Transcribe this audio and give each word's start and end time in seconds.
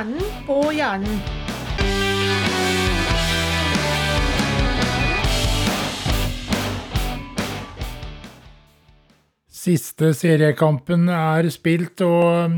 Hjernen 0.00 0.28
på 0.46 0.54
hjernen. 0.72 1.16
Siste 9.48 10.14
seriekampen 10.16 11.04
er 11.12 11.50
spilt, 11.52 12.00
og 12.00 12.54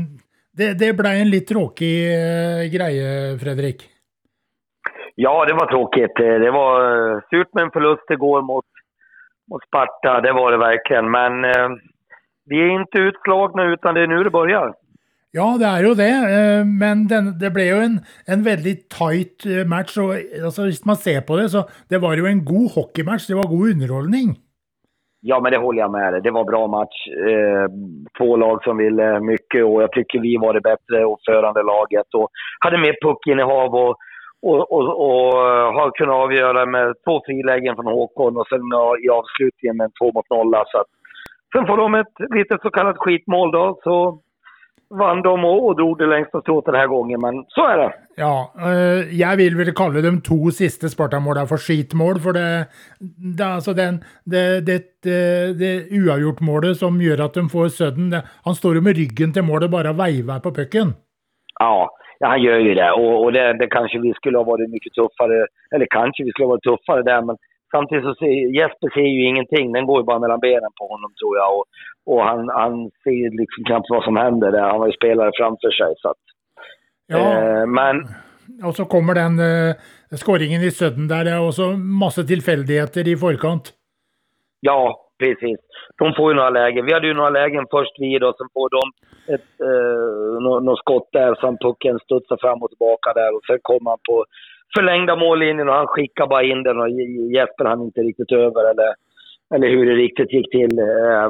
det, 0.55 0.69
det 0.79 0.93
blei 0.95 1.17
en 1.19 1.33
litt 1.33 1.49
tråkig 1.49 1.91
eh, 2.13 2.61
greie, 2.71 3.09
Fredrik. 3.41 3.83
Ja, 5.19 5.33
det 5.43 5.57
var 5.59 5.67
tråkigt. 5.67 6.15
Det 6.15 6.51
var 6.51 6.79
eh, 6.85 7.19
surt 7.27 7.51
med 7.53 7.63
en 7.63 7.73
förlust 7.75 8.15
igår 8.15 8.41
mot, 8.41 8.65
mot 9.51 9.67
Sparta. 9.67 10.21
Det 10.21 10.31
var 10.31 10.51
det 10.51 10.63
verkligen. 10.63 11.11
Men 11.11 11.43
eh, 11.43 11.69
vi 12.45 12.63
är 12.63 12.71
inte 12.79 12.97
utslagna 12.99 13.63
utan 13.73 13.95
det 13.95 14.01
är 14.01 14.07
nu 14.07 14.23
det 14.23 14.31
börjar. 14.31 14.73
Ja, 15.33 15.47
det 15.57 15.65
er 15.65 15.81
jo 15.81 15.93
det, 15.97 16.13
eh, 16.33 16.63
men 16.81 17.07
den, 17.09 17.31
det 17.41 17.49
ble 17.55 17.63
jo 17.65 17.77
en, 17.81 17.95
en 18.29 18.43
veldig 18.45 18.73
tight 18.93 19.45
eh, 19.49 19.63
match. 19.65 19.97
og 19.97 20.13
altså, 20.13 20.67
Hvis 20.69 20.85
man 20.85 20.95
ser 20.95 21.23
på 21.25 21.37
det, 21.39 21.47
så 21.49 21.63
det 21.89 22.01
var 22.03 22.13
jo 22.19 22.27
en 22.29 22.43
god 22.45 22.67
hockeymatch. 22.75 23.25
Det 23.27 23.37
var 23.39 23.49
god 23.49 23.71
underholdning. 23.73 24.35
Ja, 25.25 25.39
men 25.39 25.51
det 25.51 25.57
håller 25.57 25.79
jag 25.79 25.91
med 25.91 26.13
dig. 26.13 26.21
Det 26.21 26.31
var 26.31 26.43
bra 26.51 26.67
match. 26.67 26.97
Eh, 27.29 27.65
två 28.17 28.35
lag 28.37 28.63
som 28.63 28.77
ville 28.77 29.19
mycket 29.19 29.65
och 29.65 29.81
jag 29.83 29.91
tycker 29.91 30.19
vi 30.19 30.37
var 30.37 30.53
det 30.53 30.61
bättre 30.61 31.05
och 31.05 31.19
förande 31.29 31.63
laget 31.63 32.09
och 32.13 32.29
hade 32.59 32.77
mer 32.77 32.95
puckinnehav 33.05 33.75
och, 33.75 33.95
och, 34.41 34.71
och, 34.75 34.85
och 35.07 35.33
eh, 35.49 35.69
har 35.77 35.91
kunnat 35.97 36.15
avgöra 36.15 36.65
med 36.65 36.93
två 37.05 37.21
frilägen 37.25 37.75
från 37.75 37.85
Håkon 37.85 38.37
och 38.37 38.47
sen 38.47 38.61
i 39.05 39.09
avslutningen 39.09 39.77
med 39.77 39.85
en 39.85 39.97
två 39.99 40.11
mot 40.15 40.29
nolla. 40.29 40.63
Så 40.67 40.77
att, 40.81 40.91
sen 41.53 41.67
får 41.67 41.77
de 41.77 41.95
ett 41.95 42.15
litet 42.37 42.61
så 42.61 42.69
kallat 42.69 42.97
skitmål 42.97 43.51
då, 43.51 43.79
så 43.83 44.19
vann 44.99 45.21
de 45.21 45.33
og 45.45 45.77
drog 45.77 45.97
det 45.97 46.07
längsta 46.07 46.41
strået 46.41 46.65
den 46.65 46.75
här 46.75 46.87
gången, 46.87 47.21
men 47.21 47.45
så 47.47 47.67
är 47.67 47.77
det. 47.77 47.91
Ja, 48.17 48.51
øh, 48.67 49.19
jeg 49.19 49.37
vil 49.37 49.57
vel 49.57 49.73
kalle 49.73 50.01
de 50.01 50.21
to 50.21 50.51
siste 50.51 50.89
Sparta-måla 50.89 51.47
for 51.49 51.57
skitmål, 51.57 52.19
for 52.19 52.31
det, 52.37 52.65
det, 53.37 53.47
altså 53.57 53.73
den, 53.73 54.03
det, 54.25 54.67
det, 54.67 54.77
det, 55.03 55.57
det 55.59 55.73
uavgjort-målet 55.97 56.77
som 56.77 57.01
gjør 57.01 57.25
at 57.25 57.33
de 57.35 57.49
får 57.49 57.67
Sudden 57.67 58.13
Han 58.45 58.55
står 58.55 58.75
jo 58.75 58.81
med 58.81 58.97
ryggen 58.97 59.33
til 59.33 59.43
målet, 59.43 59.71
bare 59.71 59.97
veiver 59.97 60.39
på 60.39 60.51
pucken. 60.59 60.93
Ja, 61.59 61.89
ja, 62.19 62.27
han 62.27 62.41
gör 62.41 62.59
ju 62.59 62.73
det. 62.73 62.91
Och, 62.91 63.23
och 63.23 63.33
det, 63.33 63.53
det 63.53 63.67
kanske 63.67 63.99
vi 63.99 64.13
skulle 64.13 64.37
ha 64.37 64.43
varit 64.43 64.69
mycket 64.69 64.93
tuffare, 64.93 65.47
eller 65.75 65.87
kanske 65.89 66.23
vi 66.23 66.29
skulle 66.31 66.45
ha 66.45 66.55
varit 66.55 66.69
tuffare 66.69 67.03
där, 67.03 67.21
men 67.21 67.37
Samtidigt 67.75 68.05
så 68.07 68.13
ser 68.19 68.33
Jesper 68.59 68.89
ser 68.93 69.09
ju 69.17 69.21
ingenting. 69.31 69.65
Den 69.73 69.85
går 69.85 69.97
ju 69.99 70.05
bara 70.05 70.19
mellan 70.19 70.39
benen 70.39 70.73
på 70.79 70.85
honom 70.93 71.11
tror 71.19 71.33
jag. 71.41 71.49
Och, 71.57 71.65
och 72.11 72.21
han, 72.27 72.39
han 72.49 72.73
ser 73.03 73.37
liksom 73.41 73.61
knappt 73.67 73.89
vad 73.89 74.03
som 74.03 74.17
händer 74.17 74.51
där. 74.51 74.69
Han 74.71 74.79
har 74.79 74.87
ju 74.87 74.99
spelare 75.01 75.31
framför 75.39 75.71
sig. 75.79 75.91
Så 76.01 76.07
att, 76.09 76.23
ja. 77.07 77.17
eh, 77.17 77.65
men... 77.65 77.95
Og 78.63 78.75
så 78.75 78.85
kommer 78.85 79.13
den 79.15 79.39
uh, 79.39 79.75
skåringen 80.15 80.61
i 80.61 80.71
Sudden 80.71 81.07
der. 81.07 81.23
Det 81.23 81.31
er 81.33 81.39
også 81.39 81.73
masse 81.77 82.25
tilfeldigheter 82.27 83.07
i 83.07 83.15
forkant. 83.15 83.71
Ja, 84.59 84.81
precis. 85.19 85.59
De 85.97 86.13
får 86.17 86.31
ju 86.31 86.35
några 86.35 86.49
lägen. 86.49 86.85
Vi 86.85 86.93
hade 86.93 87.07
ju 87.07 87.13
några 87.13 87.29
lägen 87.29 87.65
först 87.71 87.95
vid 87.99 88.23
och 88.23 88.35
sen 88.37 88.49
får 88.53 88.69
de 88.77 88.83
ett 89.35 89.51
eh, 89.69 90.61
något 90.61 90.79
skott 90.79 91.09
där 91.11 91.35
som 91.35 91.57
pucken 91.57 91.99
studsar 91.99 92.37
fram 92.41 92.63
och 92.63 92.69
tillbaka 92.69 93.13
där 93.13 93.35
och 93.35 93.45
sen 93.47 93.59
kommer 93.61 93.89
han 93.89 93.99
på 94.09 94.25
förlängda 94.77 95.15
mållinjen 95.15 95.69
och 95.69 95.75
han 95.75 95.87
skickar 95.87 96.27
bara 96.27 96.43
in 96.43 96.63
den 96.63 96.79
och 96.79 96.89
Jesper 97.35 97.65
han 97.65 97.81
inte 97.81 98.01
riktigt 98.01 98.31
över 98.31 98.71
eller, 98.71 98.93
eller 99.55 99.67
hur 99.67 99.85
det 99.85 99.95
riktigt 99.95 100.33
gick 100.33 100.51
till. 100.51 100.75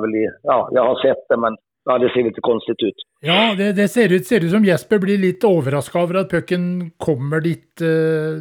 Väl, 0.02 0.14
ja, 0.44 0.70
jag 0.72 0.86
har 0.86 1.02
sett 1.02 1.26
det 1.30 1.38
men 1.38 1.58
ja, 1.86 1.98
det 1.98 2.10
ser 2.10 2.24
lite 2.24 2.42
konstigt 2.42 2.84
ut. 2.84 2.96
Ja, 3.22 3.56
det, 3.58 3.74
det 3.74 3.88
ser, 3.88 4.14
ut, 4.14 4.26
ser 4.26 4.46
ut 4.46 4.52
som 4.52 4.66
Jesper 4.66 5.00
blir 5.00 5.18
lite 5.18 5.48
överraskad 5.48 6.04
över 6.04 6.16
att 6.16 6.30
pucken 6.30 6.92
kommer 6.98 7.40
dit. 7.42 7.82
Eh, 7.82 8.34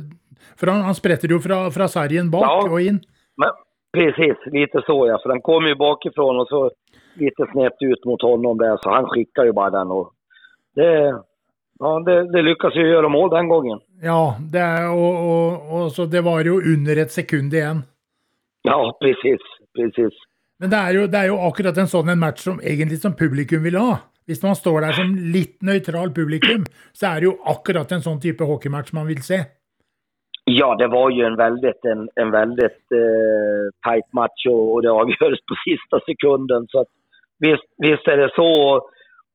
för 0.58 0.67
han, 0.67 0.80
han 0.80 0.95
sprätter 0.95 1.29
ju 1.29 1.39
från, 1.39 1.73
från 1.73 1.89
sargen 1.89 2.30
bak 2.30 2.45
ja, 2.45 2.70
och 2.73 2.80
in. 2.80 3.01
Men, 3.36 3.51
precis, 3.92 4.36
lite 4.46 4.83
så 4.86 5.07
ja. 5.07 5.18
För 5.23 5.29
den 5.29 5.41
kommer 5.41 5.68
ju 5.68 5.74
bakifrån 5.74 6.41
och 6.41 6.48
så 6.48 6.70
lite 7.14 7.46
snett 7.52 7.77
ut 7.80 8.05
mot 8.05 8.23
honom 8.23 8.58
där 8.58 8.77
så 8.83 8.91
han 8.91 9.07
skickar 9.07 9.45
ju 9.45 9.52
bara 9.52 9.70
den 9.70 9.91
och 9.91 10.12
det, 10.74 11.23
ja, 11.82 12.02
det, 12.06 12.32
det 12.32 12.42
lyckas 12.42 12.76
ju 12.76 12.88
göra 12.88 13.08
mål 13.08 13.30
den 13.30 13.48
gången. 13.48 13.78
Ja, 14.02 14.36
det 14.52 14.86
och, 14.86 15.14
och, 15.30 15.52
och, 15.74 15.92
så 15.92 16.04
det 16.04 16.20
var 16.20 16.44
ju 16.44 16.50
under 16.74 16.96
ett 17.02 17.12
sekund 17.12 17.54
igen. 17.54 17.82
Ja, 18.62 18.98
precis. 19.00 19.40
precis. 19.76 20.14
Men 20.58 20.70
det 20.70 20.76
är 20.76 20.92
ju, 20.92 21.06
det 21.06 21.18
är 21.18 21.24
ju 21.24 21.36
akkurat 21.48 21.76
en 21.76 21.88
sån 21.88 22.08
en 22.08 22.18
match 22.18 22.38
som 22.38 22.60
egentligen 22.62 23.00
som 23.00 23.16
publikum 23.16 23.62
vill 23.62 23.76
ha. 23.76 23.98
Om 24.28 24.34
man 24.42 24.56
står 24.56 24.80
där 24.80 24.92
som 24.92 25.16
lite 25.36 25.66
neutral 25.66 26.10
publikum 26.18 26.64
så 26.92 27.06
är 27.06 27.20
det 27.20 27.26
ju 27.26 27.32
akkurat 27.44 27.92
en 27.92 28.02
sån 28.02 28.20
typ 28.20 28.40
av 28.40 28.46
hockeymatch 28.46 28.92
man 28.92 29.06
vill 29.06 29.22
se. 29.22 29.38
Ja, 30.44 30.74
det 30.74 30.88
var 30.88 31.10
ju 31.10 31.24
en 31.24 31.36
väldigt, 31.36 31.84
en, 31.84 32.08
en 32.14 32.30
väldigt 32.30 32.82
eh, 33.02 33.62
tight 33.86 34.12
match 34.12 34.46
och, 34.48 34.72
och 34.72 34.82
det 34.82 34.90
avgörs 34.90 35.38
på 35.48 35.54
sista 35.68 36.00
sekunden. 36.06 36.66
Så 36.68 36.80
att, 36.80 36.88
visst, 37.38 37.68
visst 37.78 38.08
är 38.08 38.16
det 38.16 38.30
så. 38.34 38.80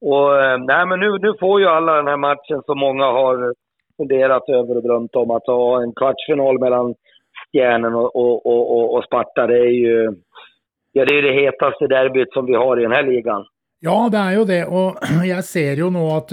Och, 0.01 0.43
eh, 0.43 0.57
nej, 0.57 0.85
men 0.85 0.99
nu, 0.99 1.17
nu 1.21 1.33
får 1.39 1.61
ju 1.61 1.67
alla 1.67 1.95
den 1.95 2.07
här 2.07 2.17
matchen 2.17 2.61
som 2.65 2.79
många 2.79 3.05
har 3.05 3.53
funderat 3.97 4.49
över 4.49 4.77
och 4.77 4.83
drömt 4.83 5.15
om. 5.15 5.31
Att 5.31 5.47
ha 5.47 5.81
en 5.83 5.93
kvartsfinal 5.93 6.59
mellan 6.59 6.95
Stjärnen 7.51 7.93
och, 7.93 8.15
och, 8.15 8.45
och, 8.45 8.93
och 8.93 9.03
Sparta, 9.03 9.47
det 9.47 9.57
är 9.57 9.71
ju 9.85 10.15
ja, 10.91 11.05
det, 11.05 11.17
är 11.17 11.21
det 11.21 11.41
hetaste 11.41 11.87
derbyt 11.87 12.33
som 12.33 12.45
vi 12.45 12.55
har 12.55 12.79
i 12.79 12.81
den 12.81 12.91
här 12.91 13.03
ligan. 13.03 13.45
Ja, 13.79 14.09
det 14.11 14.17
är 14.17 14.31
ju 14.31 14.45
det. 14.45 14.65
Och 14.65 14.91
jag 15.25 15.43
ser 15.43 15.73
ju 15.75 15.89
nu 15.89 15.99
att 15.99 16.31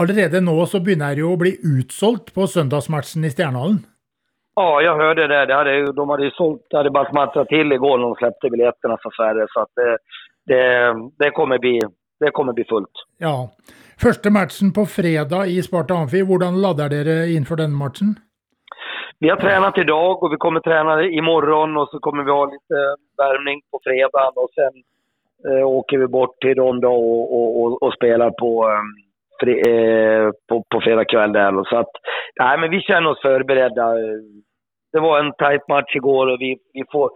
allerede 0.00 0.40
nu 0.40 0.66
så 0.66 0.80
börjar 0.80 1.14
det 1.14 1.20
ju 1.20 1.36
bli 1.36 1.52
utsålt 1.78 2.34
på 2.34 2.46
söndagsmatchen 2.46 3.24
i 3.24 3.30
Stjärnhallen. 3.30 3.78
Ja, 4.58 4.82
jag 4.82 4.96
hörde 4.96 5.26
det. 5.26 5.46
det 5.46 5.54
hade, 5.54 5.92
de 5.92 6.08
hade 6.08 6.24
ju 6.24 6.30
sålt, 6.30 6.66
det 6.70 6.76
hade 6.76 6.90
bara 6.90 7.10
smattrat 7.10 7.48
till 7.48 7.72
igår 7.72 7.98
när 7.98 8.04
de 8.04 8.14
släppte 8.14 8.50
biljetterna 8.50 8.96
för 9.02 9.10
färre. 9.20 9.46
Så 9.52 9.60
att 9.60 9.72
det, 9.74 9.98
det, 10.46 10.94
det, 11.18 11.30
kommer 11.30 11.58
bli, 11.58 11.82
det 12.20 12.30
kommer 12.30 12.52
bli 12.52 12.64
fullt. 12.64 12.96
Ja. 13.18 13.50
Första 14.00 14.30
matchen 14.30 14.72
på 14.72 14.86
fredag 14.86 15.46
i 15.46 15.62
Sparta 15.62 15.94
Amfi, 15.94 16.18
hur 16.18 16.62
laddar 16.62 16.88
ni 16.88 17.36
inför 17.36 17.56
den 17.56 17.72
matchen? 17.72 18.14
Vi 19.18 19.28
har 19.28 19.36
tränat 19.36 19.78
idag 19.78 20.22
och 20.22 20.32
vi 20.32 20.36
kommer 20.36 20.60
träna 20.60 21.04
imorgon 21.04 21.76
och 21.76 21.88
så 21.88 21.98
kommer 21.98 22.24
vi 22.24 22.30
ha 22.30 22.44
lite 22.44 22.78
värmning 23.16 23.60
på 23.70 23.80
fredag 23.84 24.32
och 24.34 24.50
sen 24.54 24.74
eh, 25.48 25.66
åker 25.66 25.98
vi 25.98 26.06
bort 26.06 26.40
till 26.40 26.56
då 26.56 26.66
och, 26.88 27.24
och, 27.36 27.60
och, 27.60 27.82
och 27.82 27.94
spelar 27.94 28.30
på, 28.30 28.50
fre, 29.40 29.52
eh, 29.52 30.30
på, 30.48 30.64
på 30.70 30.80
fredag 30.80 31.04
kväll 31.04 31.32
där. 31.32 31.64
Så 31.70 31.76
att, 31.76 31.92
nej, 32.40 32.58
men 32.58 32.70
vi 32.70 32.80
känner 32.80 33.10
oss 33.10 33.22
förberedda. 33.22 33.94
Det 34.92 35.00
var 35.00 35.18
en 35.18 35.32
tight 35.32 35.68
match 35.68 35.96
igår 35.96 36.26
och 36.26 36.40
vi, 36.40 36.58
vi 36.72 36.82
får, 36.92 37.10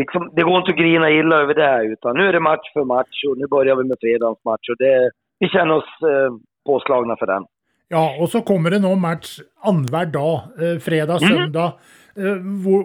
liksom, 0.00 0.30
det 0.36 0.42
går 0.42 0.56
inte 0.58 0.70
att 0.70 0.82
grina 0.82 1.10
illa 1.10 1.36
över 1.42 1.54
det 1.54 1.68
här 1.74 1.84
utan 1.92 2.16
nu 2.16 2.22
är 2.28 2.32
det 2.32 2.40
match 2.40 2.72
för 2.72 2.84
match 2.84 3.18
och 3.28 3.38
nu 3.38 3.46
börjar 3.46 3.76
vi 3.76 3.84
med 3.84 3.96
fredagens 4.00 4.44
match 4.44 4.66
och 4.70 4.78
det, 4.78 5.10
vi 5.38 5.48
känner 5.48 5.74
oss 5.80 5.90
eh, 6.02 6.30
påslagna 6.66 7.16
för 7.16 7.26
den. 7.26 7.44
Ja, 7.88 8.16
och 8.20 8.28
så 8.28 8.40
kommer 8.40 8.70
det 8.70 8.78
nå 8.78 8.94
match 8.94 9.38
annenhver 9.62 10.06
dag, 10.06 10.36
eh, 10.62 10.78
fredag, 10.78 11.18
mm. 11.22 11.28
söndag. 11.28 11.72
Eh, 12.16 12.38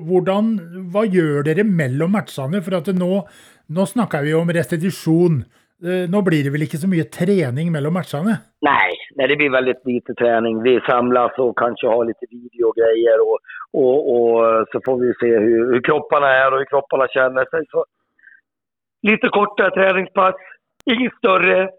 hvordan, 0.09 0.51
hva 0.93 1.05
gjør 1.07 1.47
dere 1.47 1.63
mellom 1.63 2.13
matchene? 2.17 2.61
For 2.61 2.77
at 2.77 2.91
nå, 2.93 3.23
nå 3.77 3.85
snakker 3.89 4.27
vi 4.27 4.35
om 4.37 4.51
restitusjon. 4.53 5.41
Eh, 5.81 6.05
nå 6.13 6.21
blir 6.21 6.43
det 6.43 6.53
väl 6.53 6.67
inte 6.67 6.77
så 6.77 6.89
mycket 6.89 7.11
träning 7.11 7.71
mellan 7.71 7.93
matcherna? 7.93 8.37
Nej, 8.61 8.91
nej, 9.15 9.27
det 9.27 9.35
blir 9.35 9.49
väldigt 9.49 9.85
lite 9.85 10.13
träning. 10.13 10.61
Vi 10.63 10.79
samlas 10.89 11.33
och 11.37 11.57
kanske 11.57 11.87
har 11.87 12.05
lite 12.05 12.25
videogrejer 12.29 13.17
och, 13.27 13.39
och, 13.73 13.97
och 14.13 14.65
så 14.71 14.79
får 14.85 14.97
vi 14.97 15.13
se 15.13 15.39
hur, 15.39 15.73
hur 15.73 15.81
kropparna 15.81 16.27
är 16.27 16.51
och 16.51 16.57
hur 16.57 16.65
kropparna 16.65 17.07
känner 17.07 17.45
sig. 17.45 17.65
Så, 17.71 17.85
lite 19.01 19.27
kortare 19.27 19.71
träningspass, 19.71 20.35
inget 20.85 21.13
större, 21.13 21.69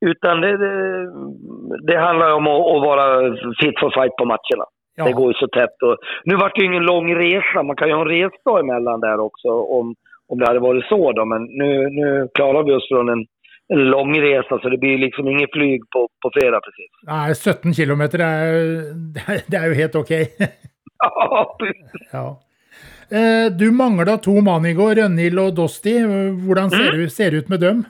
utan 0.00 0.40
det, 0.40 0.56
det, 0.56 0.76
det 1.86 1.98
handlar 1.98 2.32
om 2.32 2.46
att, 2.46 2.66
att, 2.72 2.82
vara 2.88 3.06
fit 3.60 3.78
for 3.80 3.90
fight 3.90 4.16
på 4.16 4.24
matcherna. 4.24 4.66
Ja. 4.96 5.04
Det 5.04 5.12
går 5.12 5.28
ju 5.28 5.34
så 5.34 5.48
tätt. 5.48 5.82
Och, 5.82 5.96
nu 6.24 6.36
vart 6.36 6.54
det 6.54 6.60
ju 6.60 6.66
ingen 6.66 6.82
lång 6.82 7.14
resa. 7.14 7.62
Man 7.62 7.76
kan 7.76 7.88
ju 7.88 7.94
ha 7.94 8.02
en 8.02 8.08
resdag 8.08 8.60
emellan 8.60 9.00
där 9.00 9.20
också 9.20 9.48
om, 9.48 9.94
om 10.28 10.38
det 10.38 10.46
hade 10.46 10.60
varit 10.60 10.84
så. 10.84 11.12
Då. 11.12 11.24
Men 11.24 11.42
nu, 11.44 11.88
nu 11.90 12.28
klarar 12.34 12.62
vi 12.62 12.72
oss 12.72 12.88
från 12.88 13.08
en, 13.08 13.26
en 13.74 13.84
lång 13.84 14.20
resa 14.20 14.58
så 14.58 14.68
det 14.68 14.78
blir 14.78 14.98
liksom 14.98 15.28
inget 15.28 15.52
flyg 15.52 15.80
på, 15.92 16.08
på 16.22 16.30
fredag 16.34 16.60
precis. 16.60 16.90
Nej, 17.02 17.54
17 17.54 17.74
kilometer 17.74 18.18
är, 18.18 18.52
det 19.50 19.56
är 19.56 19.66
ju 19.68 19.74
helt 19.74 19.94
okej. 19.94 20.22
Okay. 20.34 20.46
ja. 22.12 22.40
Eh, 23.10 23.52
du 23.52 23.70
manglar 23.70 24.16
två 24.16 24.40
man 24.40 24.66
igår, 24.66 24.94
Rönnhild 24.94 25.38
och 25.38 25.54
Dosti. 25.54 25.98
Hur 25.98 27.08
ser, 27.08 27.24
mm. 27.24 27.32
det 27.32 27.36
ut 27.36 27.48
med 27.48 27.60
dem? 27.60 27.84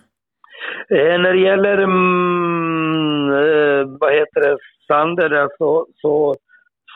Eh, 0.90 1.20
när 1.20 1.32
det 1.32 1.40
gäller, 1.40 1.78
mm, 1.78 3.30
eh, 3.30 3.98
vad 4.00 4.12
heter 4.12 4.40
det, 4.40 4.58
Sander 4.86 5.48
så, 5.58 5.86
så, 5.94 6.34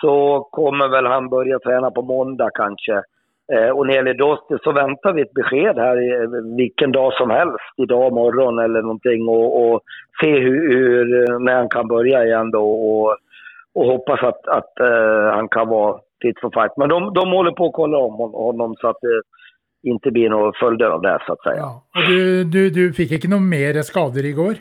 så 0.01 0.49
kommer 0.51 0.89
väl 0.89 1.07
han 1.07 1.29
börja 1.29 1.59
träna 1.59 1.91
på 1.91 2.03
måndag 2.03 2.51
kanske. 2.55 3.03
Eh, 3.53 3.69
och 3.69 3.87
när 3.87 3.93
det 3.93 3.97
gäller 3.97 4.15
Dosti 4.15 4.55
så 4.65 4.73
väntar 4.73 5.13
vi 5.13 5.23
ett 5.23 5.35
besked 5.35 5.77
här 5.79 5.97
i, 5.97 6.27
vilken 6.57 6.93
dag 6.93 7.13
som 7.13 7.31
helst, 7.31 7.75
idag 7.77 8.13
morgon 8.13 8.59
eller 8.59 8.83
någonting 8.83 9.29
och, 9.29 9.73
och 9.73 9.81
se 10.21 10.39
hur, 10.39 10.73
hur, 10.73 11.39
när 11.39 11.55
han 11.55 11.69
kan 11.69 11.89
börja 11.89 12.25
igen 12.25 12.51
då. 12.51 12.71
Och, 12.71 13.17
och 13.75 13.87
hoppas 13.87 14.21
att, 14.23 14.49
att 14.49 14.73
uh, 14.81 15.31
han 15.33 15.49
kan 15.49 15.69
vara 15.69 16.01
fit 16.23 16.41
for 16.41 16.51
fight. 16.51 16.77
Men 16.77 16.89
de, 16.89 17.15
de 17.15 17.33
håller 17.33 17.53
på 17.53 17.67
att 17.67 17.73
kolla 17.73 17.99
om 17.99 18.33
honom 18.33 18.75
så 18.81 18.89
att 18.89 19.01
det 19.01 19.23
inte 19.91 20.11
blir 20.11 20.31
några 20.31 20.53
följder 20.61 20.87
av 20.87 21.03
det 21.03 21.19
så 21.27 21.33
att 21.33 21.43
säga. 21.43 21.57
Ja. 21.57 21.83
Och 21.97 22.09
du, 22.09 22.45
du, 22.45 22.71
du 22.71 22.93
fick 22.93 23.13
inte 23.13 23.29
några 23.29 23.43
mer 23.43 23.83
skador 23.83 24.25
igår? 24.25 24.55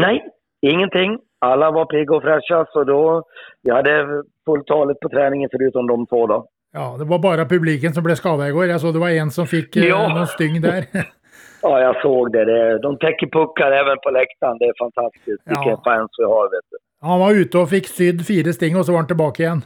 Nej, 0.00 0.24
ingenting. 0.60 1.18
Alla 1.40 1.70
var 1.70 1.84
pigga 1.84 2.16
och 2.16 2.22
fräscha 2.22 2.66
så 2.72 2.84
då, 2.84 3.22
vi 3.62 3.70
hade 3.70 4.22
fulltalet 4.44 5.00
på 5.00 5.08
träningen 5.08 5.48
förutom 5.52 5.86
de 5.86 6.06
två 6.06 6.26
då. 6.26 6.46
Ja, 6.72 6.96
det 6.98 7.04
var 7.04 7.18
bara 7.18 7.44
publiken 7.44 7.92
som 7.92 8.04
blev 8.04 8.14
skadad 8.14 8.48
igår. 8.48 8.66
Jag 8.66 8.80
såg 8.80 8.94
det 8.94 8.98
var 8.98 9.10
en 9.10 9.30
som 9.30 9.46
fick 9.46 9.76
eh, 9.76 9.84
ja. 9.84 10.14
någon 10.14 10.26
styng 10.26 10.60
där. 10.60 10.84
ja, 11.62 11.80
jag 11.80 12.02
såg 12.02 12.32
det. 12.32 12.44
det. 12.44 12.78
De 12.78 12.98
täcker 12.98 13.26
puckar 13.26 13.70
även 13.72 13.98
på 14.04 14.10
läktaren. 14.10 14.58
Det 14.58 14.64
är 14.64 14.78
fantastiskt. 14.78 15.42
Ja. 15.44 15.50
Vilka 15.50 15.82
fans 15.84 16.10
vi 16.18 16.24
har, 16.24 16.44
vet 16.54 16.66
du. 16.70 16.78
Han 17.00 17.20
var 17.20 17.32
ute 17.32 17.58
och 17.58 17.70
fick 17.70 17.86
sydd 17.86 18.26
fyra 18.26 18.52
sting 18.52 18.76
och 18.76 18.86
så 18.86 18.92
var 18.92 18.98
han 18.98 19.06
tillbaka 19.06 19.42
igen. 19.42 19.64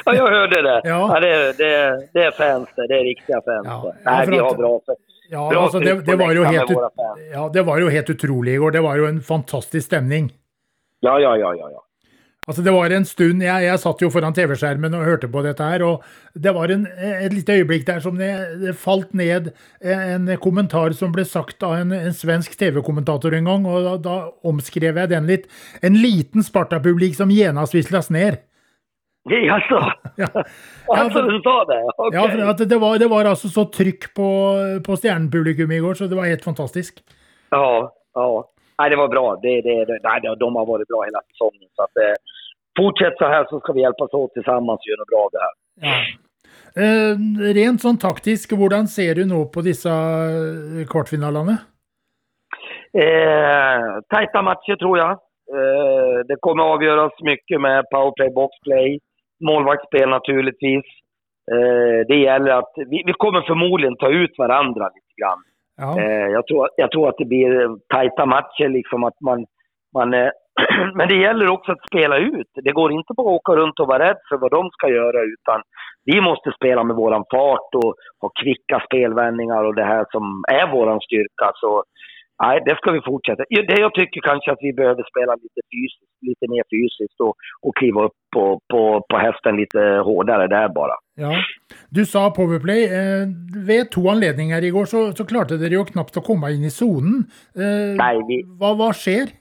Ja, 0.05 0.15
jag 0.15 0.27
hörde 0.27 0.61
det. 0.61 0.81
Ja. 0.83 1.09
ja 1.13 1.19
det, 1.19 1.57
det, 1.57 2.07
det 2.13 2.23
är 2.23 2.31
fans 2.31 2.69
det. 2.75 2.87
Det 2.87 2.93
är 2.93 3.03
riktiga 3.03 3.41
fans. 3.45 3.65
Ja, 3.65 3.93
Nej, 4.05 4.27
vi 4.29 4.37
har 4.37 4.55
bra 4.55 4.81
Ja, 5.29 5.49
bra 5.49 5.61
alltså 5.61 5.79
det, 5.79 6.05
det 6.05 6.15
var 6.15 6.31
ju 6.31 6.43
helt, 6.43 6.71
ja, 7.33 7.49
det 7.53 7.61
var 7.61 7.77
ju 7.77 7.89
helt 7.89 8.09
otroligt 8.09 8.53
igår. 8.53 8.71
Det 8.71 8.81
var 8.81 8.95
ju 8.95 9.05
en 9.05 9.21
fantastisk 9.21 9.85
stämning. 9.85 10.33
Ja, 10.99 11.19
ja, 11.19 11.37
ja, 11.37 11.55
ja. 11.55 11.69
ja. 11.71 11.82
Altså 12.43 12.63
Det 12.65 12.73
var 12.75 12.91
en 12.91 13.05
stund 13.07 13.43
Jeg, 13.43 13.65
jeg 13.65 13.79
satt 13.79 14.01
jo 14.03 14.09
foran 14.11 14.35
TV-skjermen 14.35 14.95
og 14.97 15.05
hørte 15.07 15.29
på 15.31 15.43
dette 15.45 15.63
her, 15.63 15.83
og 15.87 16.03
det 16.35 16.51
var 16.55 16.73
en, 16.73 16.85
et 16.99 17.31
lite 17.31 17.55
øyeblikk 17.55 17.85
der 17.87 18.01
som 18.03 18.17
det, 18.19 18.31
det, 18.59 18.75
falt 18.75 19.13
ned 19.15 19.53
en 19.79 20.27
kommentar 20.43 20.95
som 20.97 21.13
ble 21.15 21.23
sagt 21.27 21.63
av 21.63 21.77
en, 21.79 21.93
en 21.95 22.15
svensk 22.15 22.57
TV-kommentator 22.59 23.35
en 23.37 23.47
gang, 23.47 23.67
og 23.69 23.87
da, 23.87 23.95
da, 24.01 24.17
omskrev 24.43 24.99
jeg 24.99 25.11
den 25.13 25.29
litt. 25.29 25.47
En 25.85 25.95
liten 25.95 26.43
Sparta-publik 26.43 27.15
som 27.15 27.31
genast 27.31 27.75
vislas 27.77 28.11
ned. 28.11 28.41
Jaså? 29.29 29.79
Ja. 30.19 30.29
Altså, 30.93 31.21
du 31.23 31.37
sa 31.41 31.53
det? 31.65 31.79
Okay. 31.95 32.17
Ja, 32.19 32.51
for 32.51 32.65
det 32.67 32.77
var, 32.81 32.97
det 32.99 33.07
var 33.09 33.25
altså 33.25 33.47
så 33.49 33.63
trykk 33.71 34.09
på, 34.13 34.27
på 34.83 34.97
stjernepublikum 34.99 35.71
i 35.71 35.79
går, 35.81 35.95
så 35.95 36.09
det 36.11 36.19
var 36.19 36.27
helt 36.27 36.43
fantastisk. 36.43 36.99
Ja, 37.55 37.87
ja. 38.19 38.27
Nej, 38.79 38.89
det 38.89 38.95
var 38.95 39.07
bra. 39.07 39.35
Det, 39.35 39.61
det, 39.61 39.85
det, 39.85 39.99
nej, 40.03 40.21
de 40.39 40.55
har 40.55 40.65
varit 40.65 40.87
bra 40.87 41.03
hela 41.03 41.21
säsongen. 41.29 41.69
Så 41.75 41.83
att, 41.83 41.97
eh, 41.97 42.15
fortsätt 42.77 43.17
så 43.17 43.25
här 43.25 43.45
så 43.49 43.59
ska 43.59 43.73
vi 43.73 43.81
hjälpas 43.81 44.13
åt 44.13 44.33
tillsammans 44.33 44.79
och 44.79 44.87
göra 44.87 45.01
något 45.01 45.13
bra 45.13 45.29
det 45.31 45.39
här. 45.45 45.55
Ja. 45.87 45.95
Eh, 46.75 47.15
rent 47.53 47.81
sånn 47.81 47.97
taktisk, 48.01 48.55
hvordan 48.57 48.87
ser 48.87 49.15
du 49.15 49.25
nå 49.29 49.45
på 49.53 49.61
disse 49.61 49.89
eh, 49.89 50.85
kvartfinalene? 50.89 51.57
Eh, 52.97 53.83
tajta 54.09 54.41
matcher 54.41 54.75
tror 54.75 54.97
jag. 54.97 55.11
Eh, 55.57 56.17
det 56.27 56.35
kommer 56.39 56.63
avgöras 56.63 57.11
mycket 57.21 57.61
med 57.61 57.85
powerplay, 57.91 58.29
boxplay, 58.29 58.99
målvaktsspel 59.45 60.09
naturligtvis. 60.09 60.85
Eh, 61.51 61.99
det 62.07 62.15
gäller 62.15 62.51
att 62.51 62.73
vi, 62.75 63.03
vi, 63.05 63.13
kommer 63.13 63.41
förmodligen 63.41 63.95
ta 63.97 64.09
ut 64.09 64.37
varandra 64.37 64.85
lite 64.95 65.13
grann. 65.21 65.41
Ja. 65.77 66.01
Eh, 66.01 66.27
jag, 66.35 66.47
tror, 66.47 66.69
jag 66.77 66.91
tror 66.91 67.09
att 67.09 67.17
det 67.17 67.25
blir 67.25 67.77
tajta 67.87 68.25
matcher, 68.25 68.69
liksom 68.69 69.03
att 69.03 69.21
man, 69.21 69.45
man 69.93 70.13
eh, 70.13 70.29
men 70.97 71.07
det 71.07 71.15
gäller 71.15 71.49
också 71.49 71.71
att 71.71 71.87
spela 71.87 72.17
ut. 72.17 72.51
Det 72.63 72.71
går 72.71 72.91
inte 72.91 73.13
bara 73.17 73.29
att 73.29 73.39
åka 73.39 73.51
runt 73.55 73.79
och 73.79 73.87
vara 73.87 74.03
rädd 74.07 74.17
för 74.29 74.37
vad 74.37 74.51
de 74.51 74.69
ska 74.69 74.87
göra, 74.89 75.19
utan 75.35 75.61
vi 76.05 76.21
måste 76.21 76.51
spela 76.51 76.83
med 76.83 76.95
våran 76.95 77.23
fart 77.31 77.69
och 77.75 77.95
ha 78.21 78.29
kvicka 78.43 78.83
spelvändningar 78.87 79.63
och 79.63 79.75
det 79.75 79.83
här 79.83 80.05
som 80.11 80.43
är 80.51 80.71
våran 80.71 80.99
styrka. 80.99 81.51
Så 81.55 81.83
nej, 82.43 82.61
det 82.65 82.75
ska 82.75 82.91
vi 82.91 83.01
fortsätta. 83.01 83.43
Det 83.49 83.79
jag 83.79 83.93
tycker 83.93 84.21
kanske 84.21 84.51
att 84.51 84.61
vi 84.61 84.73
behöver 84.73 85.03
spela 85.11 85.33
lite 85.35 85.61
fysiskt, 85.73 86.13
lite 86.21 86.45
mer 86.53 86.63
fysiskt 86.73 87.19
och, 87.19 87.35
och 87.61 87.75
kliva 87.75 88.03
upp 88.03 88.17
på, 88.35 88.59
på, 88.71 89.05
på 89.09 89.17
hästen 89.17 89.55
lite 89.57 89.79
hårdare 89.79 90.47
där 90.47 90.69
bara. 90.69 90.95
Ja. 91.15 91.33
Du 91.89 92.05
sa 92.05 92.31
Powerplay. 92.31 92.83
Eh, 92.83 93.27
ved 93.67 93.91
to 93.91 94.09
anledninger 94.09 94.63
i 94.63 94.69
går 94.69 94.85
så, 94.85 95.11
så 95.11 95.25
klarte 95.25 95.57
dere 95.57 95.79
jo 95.79 95.85
knapt 95.85 96.17
å 96.17 96.25
komme 96.25 96.51
inn 96.53 96.65
i 96.65 96.73
sonen. 96.73 97.23
Eh, 97.55 97.93
Nej, 97.99 98.19
vi... 98.27 98.41
hva, 98.59 98.73
hva 98.79 98.89
skjer? 98.97 99.31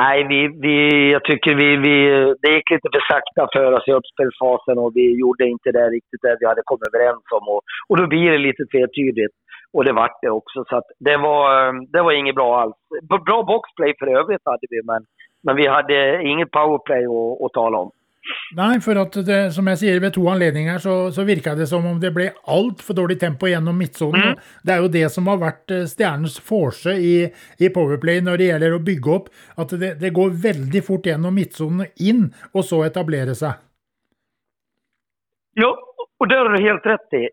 Nej, 0.00 0.26
vi, 0.28 0.40
vi, 0.64 0.76
jag 1.12 1.24
tycker 1.24 1.54
vi, 1.54 1.76
vi, 1.76 1.96
det 2.42 2.50
gick 2.54 2.70
lite 2.70 2.88
för 2.92 3.04
sakta 3.12 3.48
för 3.54 3.72
oss 3.72 3.88
i 3.88 3.92
uppspelsfasen 3.92 4.78
och 4.78 4.92
vi 4.94 5.18
gjorde 5.20 5.44
inte 5.46 5.72
det 5.72 5.86
riktigt 5.96 6.22
det 6.22 6.36
vi 6.40 6.46
hade 6.46 6.62
kommit 6.64 6.88
överens 6.88 7.26
om. 7.38 7.44
Och, 7.52 7.60
och 7.88 7.96
då 7.96 8.06
blir 8.06 8.30
det 8.30 8.38
lite 8.38 8.64
tvetydigt. 8.72 9.36
Och 9.72 9.84
det 9.84 9.92
vart 9.92 10.18
det 10.22 10.30
också. 10.30 10.64
Så 10.68 10.76
att 10.76 10.88
det, 10.98 11.16
var, 11.16 11.68
ehm, 11.68 11.86
det 11.92 12.02
var 12.02 12.12
inget 12.12 12.34
bra 12.34 12.60
alls. 12.60 12.76
Bra 13.26 13.42
boxplay 13.42 13.94
för 13.98 14.06
övrigt 14.06 14.42
hade 14.44 14.66
vi, 14.70 14.80
men, 14.84 15.02
men 15.42 15.56
vi 15.56 15.66
hade 15.66 16.22
inget 16.22 16.50
powerplay 16.50 17.04
att, 17.04 17.44
att 17.44 17.52
tala 17.52 17.78
om. 17.78 17.90
Nej, 18.56 18.80
för 18.80 18.96
att 18.96 19.12
det, 19.12 19.52
som 19.52 19.66
jag 19.66 19.78
säger, 19.78 20.00
vid 20.00 20.14
två 20.14 20.28
anledningar 20.28 20.78
så, 20.78 21.10
så 21.12 21.24
virkade 21.24 21.60
det 21.60 21.66
som 21.66 21.86
om 21.86 22.00
det 22.00 22.10
blev 22.10 22.30
allt 22.46 22.82
för 22.82 22.94
dåligt 22.94 23.20
tempo 23.20 23.46
genom 23.46 23.78
mittzonen. 23.78 24.22
Mm. 24.22 24.38
Det 24.62 24.72
är 24.72 24.82
ju 24.82 24.88
det 24.88 25.08
som 25.08 25.26
har 25.26 25.36
varit 25.36 25.70
eh, 25.70 25.76
stjärnens 25.76 26.40
force 26.40 26.90
i, 26.90 27.34
i 27.58 27.68
powerplay 27.68 28.20
när 28.20 28.36
det 28.38 28.44
gäller 28.44 28.72
att 28.72 28.80
bygga 28.80 29.12
upp. 29.12 29.26
Att 29.56 29.68
det, 29.68 30.00
det 30.00 30.10
går 30.10 30.30
väldigt 30.48 30.86
fort 30.86 31.06
genom 31.06 31.34
mittzonen 31.34 31.86
in 31.96 32.34
och 32.52 32.64
så 32.64 32.84
etablera 32.84 33.34
sig. 33.34 33.52
Ja, 35.54 35.78
och 36.18 36.28
det 36.28 36.36
har 36.36 36.48
du 36.48 36.62
helt 36.62 36.86
rätt 36.86 37.12
i. 37.12 37.28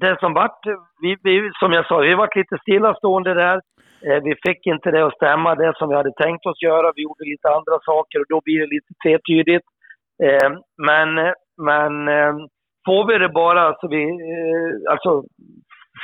Det 0.00 0.16
som 0.20 0.34
vart, 0.34 0.60
vi, 1.02 1.16
vi, 1.22 1.50
som 1.60 1.72
jag 1.72 1.86
sa, 1.86 1.98
vi 1.98 2.14
var 2.14 2.38
lite 2.38 2.58
stillastående 2.62 3.34
där. 3.34 3.60
Eh, 4.06 4.22
vi 4.26 4.34
fick 4.46 4.66
inte 4.66 4.90
det 4.90 5.06
att 5.06 5.14
stämma, 5.14 5.54
det 5.54 5.72
som 5.76 5.88
vi 5.88 5.94
hade 5.94 6.12
tänkt 6.12 6.46
oss 6.46 6.62
göra. 6.62 6.92
Vi 6.96 7.02
gjorde 7.02 7.24
lite 7.24 7.48
andra 7.48 7.76
saker 7.90 8.18
och 8.20 8.28
då 8.28 8.40
blir 8.44 8.60
det 8.60 8.74
lite 8.76 8.92
tvetydigt. 9.02 9.66
Eh, 10.24 10.50
men, 10.88 11.08
men 11.68 12.08
eh, 12.08 12.34
får 12.86 13.06
vi 13.06 13.18
det 13.18 13.28
bara 13.28 13.74
så 13.80 13.88
vi, 13.88 14.02
eh, 14.02 14.92
alltså, 14.92 15.24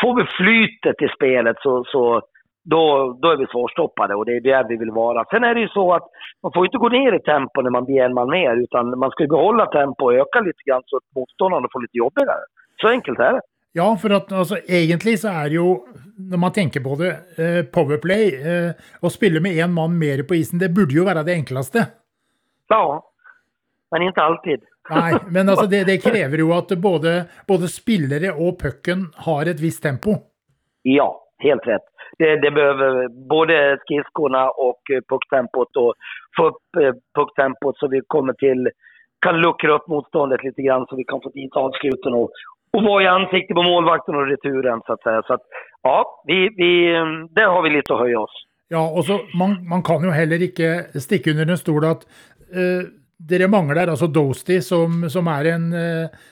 får 0.00 0.14
vi 0.16 0.25
flytet 0.38 1.02
i 1.02 1.08
spelet 1.16 1.56
så, 1.61 1.84
så 1.84 2.22
då, 2.64 3.19
då 3.22 3.31
är 3.31 3.37
vi 3.37 3.46
svårstoppade 3.46 4.14
och 4.14 4.25
det 4.26 4.37
är 4.37 4.40
där 4.40 4.69
vi 4.69 4.76
vill 4.76 4.90
vara. 4.90 5.25
Sen 5.31 5.44
är 5.44 5.55
det 5.55 5.61
ju 5.61 5.69
så 5.69 5.93
att 5.93 6.06
man 6.43 6.52
får 6.55 6.66
inte 6.66 6.78
gå 6.78 6.88
ner 6.88 7.12
i 7.12 7.22
tempo 7.22 7.62
när 7.62 7.70
man 7.70 7.84
blir 7.84 8.00
en 8.02 8.14
man 8.14 8.31
mer, 8.31 8.56
utan 8.56 8.99
man 8.99 9.11
ska 9.11 9.26
behålla 9.26 9.66
tempo 9.66 10.05
och 10.05 10.14
öka 10.14 10.40
lite 10.40 10.62
grann 10.67 10.82
så 10.87 10.96
att 10.96 11.17
motståndarna 11.17 11.69
får 11.72 11.81
lite 11.82 11.99
jobbigare. 11.99 12.44
Så 12.81 12.88
enkelt 12.88 13.19
är 13.19 13.32
det. 13.32 13.40
Ja, 13.72 13.96
för 14.02 14.10
att 14.10 14.32
alltså, 14.32 14.56
egentligen 14.67 15.19
så 15.19 15.28
är 15.28 15.44
det 15.44 15.55
ju, 15.55 15.76
när 16.31 16.37
man 16.37 16.52
tänker 16.52 16.81
på 16.81 16.94
det, 17.02 17.12
eh, 17.43 17.64
powerplay, 17.75 18.25
eh, 18.50 18.70
att 19.03 19.12
spela 19.12 19.41
med 19.41 19.53
en 19.65 19.72
man 19.72 19.98
mer 19.98 20.22
på 20.22 20.34
isen, 20.34 20.58
det 20.58 20.69
borde 20.69 20.94
ju 20.94 21.05
vara 21.05 21.22
det 21.22 21.32
enklaste. 21.32 21.86
Ja, 22.69 23.14
men 23.94 24.03
inte 24.03 24.22
alltid. 24.22 24.60
Nej, 24.91 25.15
men 25.34 25.48
alltså 25.48 25.67
det, 25.67 25.84
det 25.84 25.98
kräver 26.08 26.36
ju 26.39 26.53
att 26.53 26.69
både, 26.69 27.13
både 27.51 27.67
spelare 27.69 28.29
och 28.44 28.55
pucken 28.65 28.98
har 29.27 29.43
ett 29.46 29.60
visst 29.67 29.82
tempo. 29.82 30.10
Ja, 30.82 31.08
helt 31.39 31.67
rätt. 31.67 31.86
Det, 32.19 32.31
det 32.44 32.51
behöver 32.51 33.08
både 33.34 33.79
skridskorna 33.82 34.51
och 34.51 34.82
pucktempot 35.10 35.77
och 35.77 35.94
få 36.36 36.43
upp 36.48 36.65
eh, 36.82 36.94
pucktempot 37.19 37.79
så 37.79 37.89
vi 37.89 38.01
kommer 38.06 38.32
till, 38.32 38.69
kan 39.24 39.36
luckra 39.41 39.74
upp 39.77 39.86
motståndet 39.89 40.44
lite 40.44 40.63
grann 40.63 40.86
så 40.89 40.96
vi 40.96 41.05
kan 41.05 41.20
få 41.20 41.29
dit 41.29 41.56
avsluten 41.56 42.13
och, 42.15 42.31
och 42.74 42.82
vara 42.82 43.03
i 43.03 43.06
ansiktet 43.06 43.55
på 43.55 43.63
målvakten 43.63 44.15
och 44.15 44.27
returen 44.27 44.81
så 44.86 44.93
att 44.93 45.03
säga. 45.03 45.22
Så 45.27 45.32
att, 45.34 45.44
ja, 45.82 46.22
vi, 46.27 46.39
vi, 46.60 46.72
där 47.31 47.46
har 47.55 47.63
vi 47.63 47.70
lite 47.70 47.94
att 47.94 48.01
höja 48.01 48.20
oss. 48.20 48.36
Ja, 48.69 48.91
och 48.96 49.05
så 49.05 49.20
man, 49.39 49.69
man 49.69 49.82
kan 49.82 50.03
ju 50.05 50.10
heller 50.10 50.43
inte 50.43 51.01
sticka 51.01 51.31
under 51.31 51.51
en 51.51 51.58
stol 51.58 51.84
att 51.84 52.03
eh, 52.60 52.82
dere 53.19 53.49
mangler 53.49 53.91
altså 53.91 54.06
Dosty, 54.06 54.61
som, 54.61 55.05
som 55.11 55.29
er 55.33 55.51
en, 55.55 55.67
eh, 55.73 56.23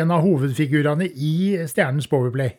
en 0.00 0.10
av 0.10 0.24
hovedfigurene 0.24 1.06
i 1.06 1.58
Stjernens 1.66 2.08
powerplay. 2.10 2.52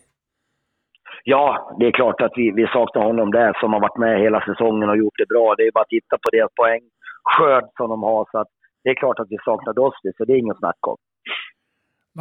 Ja, 1.24 1.76
det 1.80 1.86
är 1.88 1.92
klart 1.92 2.22
att 2.22 2.32
vi, 2.36 2.52
vi 2.52 2.66
saknar 2.68 3.04
honom 3.04 3.32
där 3.32 3.54
som 3.60 3.74
har 3.74 3.80
varit 3.80 3.98
med 3.98 4.22
hela 4.22 4.42
säsongen 4.42 4.90
och 4.90 4.98
gjort 4.98 5.18
det 5.18 5.26
bra. 5.34 5.56
Det 5.58 5.64
är 5.64 5.72
bara 5.72 5.82
att 5.82 5.96
titta 5.98 6.18
på 6.18 6.30
deras 6.32 6.52
poängskörd 6.56 7.66
som 7.78 7.90
de 7.90 8.04
har. 8.04 8.28
Så 8.32 8.46
det 8.84 8.90
är 8.90 8.96
klart 8.96 9.20
att 9.20 9.28
vi 9.30 9.38
saknar 9.46 9.74
Dosty, 9.74 10.10
så 10.18 10.26
det 10.26 10.34
är 10.34 10.38
inget 10.38 10.58
snack 10.58 10.88
om. 10.88 10.98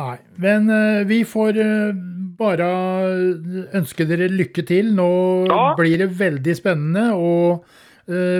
Nej, 0.00 0.18
men 0.36 0.70
uh, 0.70 1.06
vi 1.06 1.24
får 1.24 1.56
uh, 1.56 1.94
bara 2.38 2.70
önska 3.78 4.02
er 4.02 4.28
lycka 4.28 4.62
till. 4.62 4.96
Nu 4.96 5.46
ja. 5.48 5.74
blir 5.78 5.98
det 5.98 6.06
väldigt 6.06 6.58
spännande 6.58 7.12
och 7.12 7.52
Eh, 7.54 7.89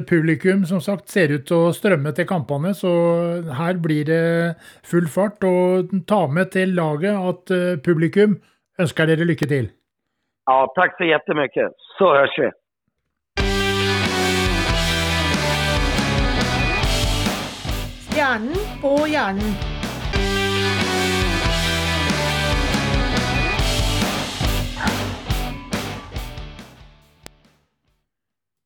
publikum 0.08 0.64
som 0.66 0.80
sagt 0.82 1.08
ser 1.12 1.32
ut 1.34 1.46
til 1.48 1.68
å 1.68 1.74
strømme 1.74 2.12
til 2.16 2.26
kampene, 2.28 2.72
så 2.74 2.90
her 3.56 3.78
blir 3.82 4.04
det 4.08 4.22
full 4.86 5.06
fart. 5.08 5.44
Og 5.46 5.92
ta 6.10 6.26
med 6.26 6.52
til 6.56 6.74
laget 6.74 7.14
at 7.14 7.54
eh, 7.54 7.78
publikum 7.84 8.40
ønsker 8.80 9.10
dere 9.10 9.28
lykke 9.28 9.50
til. 9.50 9.70
Ja, 10.50 10.66
tack 10.74 10.96
så 10.98 11.04
jättemycket. 11.04 11.76
Så 11.98 12.12
hörs 12.14 12.38
vi. 12.38 12.50
Stjernen 18.10 18.56
på 18.82 18.96
hjernen. 19.06 19.69